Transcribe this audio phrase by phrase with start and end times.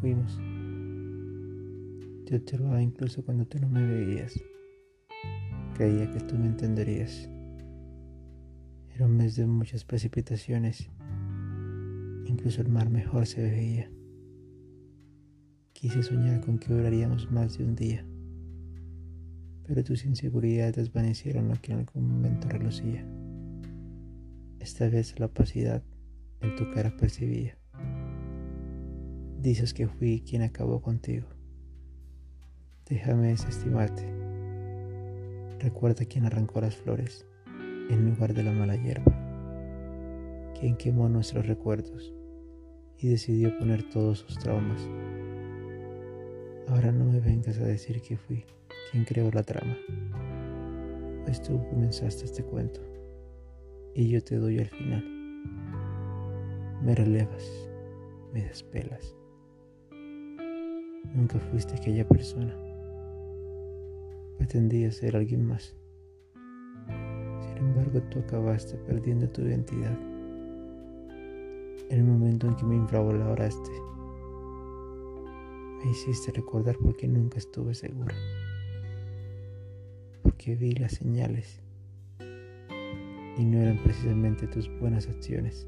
[0.00, 0.38] fuimos.
[2.26, 4.34] Te observaba incluso cuando tú no me veías.
[5.74, 7.28] Creía que tú me entenderías.
[8.94, 10.88] Era un mes de muchas precipitaciones.
[12.26, 13.90] Incluso el mar mejor se veía.
[15.72, 18.06] Quise soñar con que duraríamos más de un día,
[19.66, 23.06] pero tus inseguridades desvanecieron lo que en algún momento relucía.
[24.58, 25.82] Esta vez la opacidad
[26.40, 27.58] en tu cara percibía.
[29.40, 31.26] Dices que fui quien acabó contigo.
[32.88, 34.06] Déjame desestimarte.
[35.60, 37.26] Recuerda quien arrancó las flores
[37.90, 39.12] en lugar de la mala hierba,
[40.58, 42.12] quien quemó nuestros recuerdos
[42.98, 44.88] y decidió poner todos sus traumas
[46.68, 48.44] Ahora no me vengas a decir que fui
[48.90, 49.76] quien creó la trama,
[51.24, 52.80] pues tú comenzaste este cuento
[53.94, 55.04] y yo te doy el final.
[56.82, 57.44] Me relevas,
[58.32, 59.14] me despelas.
[61.14, 62.54] Nunca fuiste aquella persona.
[64.38, 65.74] Pretendías ser alguien más.
[67.40, 69.96] Sin embargo, tú acabaste perdiendo tu identidad.
[71.88, 73.70] En el momento en que me infravaloraste
[75.84, 78.14] me hiciste recordar porque nunca estuve segura.
[80.22, 81.60] Porque vi las señales
[83.38, 85.66] y no eran precisamente tus buenas acciones,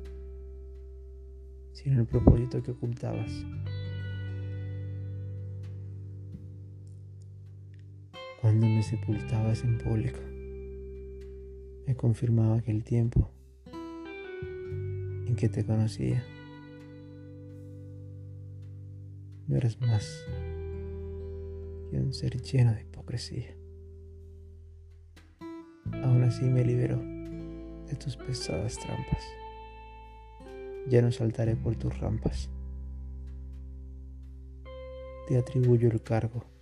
[1.73, 3.31] sino el propósito que ocultabas.
[8.49, 10.21] Cuando me sepultabas en público,
[11.87, 13.31] me confirmaba que el tiempo
[15.27, 16.25] en que te conocía
[19.47, 20.25] no eres más
[21.91, 23.55] que un ser lleno de hipocresía.
[26.03, 29.25] Aún así me libero de tus pesadas trampas.
[30.89, 32.49] Ya no saltaré por tus rampas.
[35.29, 36.58] Te atribuyo el cargo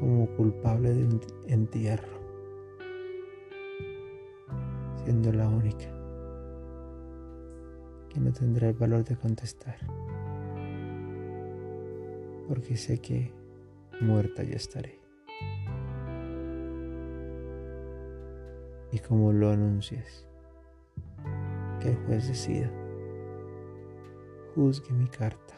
[0.00, 2.18] como culpable de un entierro,
[5.04, 5.86] siendo la única
[8.08, 9.76] que no tendrá el valor de contestar
[12.48, 13.30] porque sé que
[14.00, 14.98] muerta ya estaré.
[18.90, 20.26] Y como lo anuncias,
[21.78, 22.70] que el juez decida,
[24.54, 25.54] juzgue mi carta,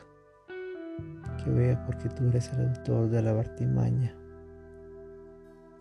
[1.42, 4.12] que vea porque tú eres el autor de la bartimaña,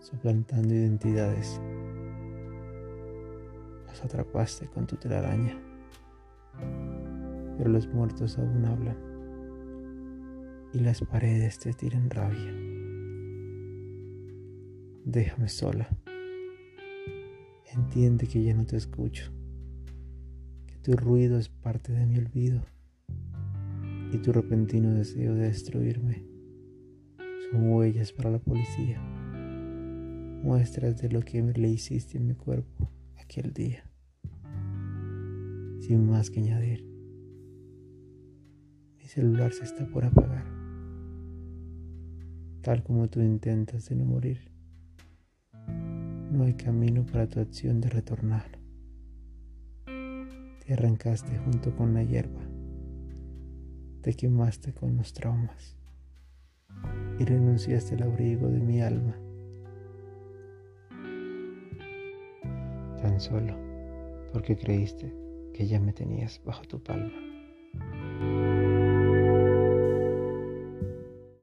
[0.00, 1.60] suplantando identidades.
[3.86, 5.56] Las atrapaste con tu telaraña,
[7.56, 8.96] pero los muertos aún hablan
[10.72, 12.52] y las paredes te tiran rabia.
[15.04, 15.88] Déjame sola.
[17.72, 19.30] Entiende que ya no te escucho,
[20.66, 22.62] que tu ruido es parte de mi olvido
[24.12, 26.30] y tu repentino deseo de destruirme
[27.50, 29.00] son huellas para la policía,
[30.42, 33.84] muestras de lo que le hiciste a mi cuerpo aquel día.
[35.80, 36.84] Sin más que añadir,
[38.98, 40.60] mi celular se está por apagar
[42.62, 44.50] tal como tú intentas de no morir.
[46.30, 48.58] No hay camino para tu acción de retornar.
[49.84, 52.42] Te arrancaste junto con la hierba,
[54.02, 55.76] te quemaste con los traumas
[57.18, 59.16] y renunciaste al abrigo de mi alma.
[63.20, 63.54] Solo
[64.32, 65.12] porque creíste
[65.52, 67.12] que ya me tenías bajo tu palma.